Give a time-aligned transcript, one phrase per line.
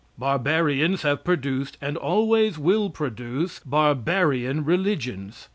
[0.17, 5.47] Barbarians have produced, and always will produce barbarian religions.